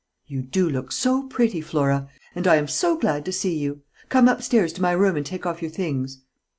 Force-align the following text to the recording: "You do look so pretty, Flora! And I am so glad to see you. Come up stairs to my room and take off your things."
"You 0.25 0.41
do 0.41 0.67
look 0.67 0.91
so 0.91 1.27
pretty, 1.27 1.61
Flora! 1.61 2.09
And 2.33 2.47
I 2.47 2.55
am 2.55 2.67
so 2.67 2.97
glad 2.97 3.23
to 3.25 3.31
see 3.31 3.55
you. 3.55 3.81
Come 4.09 4.27
up 4.27 4.41
stairs 4.41 4.73
to 4.73 4.81
my 4.81 4.93
room 4.93 5.15
and 5.15 5.23
take 5.27 5.45
off 5.45 5.61
your 5.61 5.69
things." 5.69 6.21